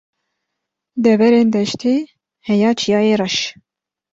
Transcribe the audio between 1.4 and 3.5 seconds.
deştê heya Çiyayê reş